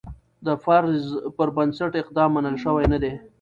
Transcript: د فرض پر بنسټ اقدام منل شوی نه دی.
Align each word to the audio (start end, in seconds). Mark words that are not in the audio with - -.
د 0.45 0.47
فرض 0.63 1.03
پر 1.35 1.49
بنسټ 1.55 1.91
اقدام 2.01 2.29
منل 2.35 2.55
شوی 2.63 2.85
نه 2.93 2.97
دی. 3.03 3.13